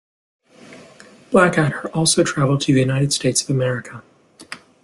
[1.29, 4.01] Blackadder also traveled to the United States of America.